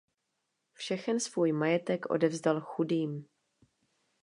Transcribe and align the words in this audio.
Všechen 0.73 1.19
svůj 1.19 1.51
majetek 1.51 2.09
odevzdal 2.09 2.61
chudým. 2.61 3.25